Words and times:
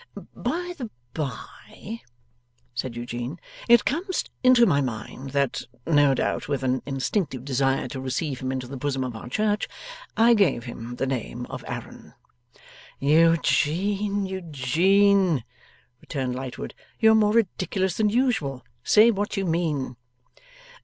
'By 0.35 0.73
the 0.79 0.89
by,' 1.13 2.01
said 2.73 2.95
Eugene, 2.95 3.39
'it 3.69 3.85
comes 3.85 4.23
into 4.43 4.65
my 4.65 4.81
mind 4.81 5.29
that 5.29 5.61
no 5.85 6.15
doubt 6.15 6.47
with 6.47 6.63
an 6.63 6.81
instinctive 6.87 7.45
desire 7.45 7.87
to 7.89 8.01
receive 8.01 8.39
him 8.39 8.51
into 8.51 8.65
the 8.65 8.77
bosom 8.77 9.03
of 9.03 9.15
our 9.15 9.29
Church 9.29 9.67
I 10.17 10.33
gave 10.33 10.63
him 10.63 10.95
the 10.95 11.05
name 11.05 11.45
of 11.51 11.63
Aaron!' 11.67 12.15
'Eugene, 12.99 14.25
Eugene,' 14.25 15.43
returned 16.01 16.33
Lightwood, 16.33 16.73
'you 16.99 17.11
are 17.11 17.13
more 17.13 17.33
ridiculous 17.33 17.97
than 17.97 18.09
usual. 18.09 18.65
Say 18.83 19.11
what 19.11 19.37
you 19.37 19.45
mean. 19.45 19.97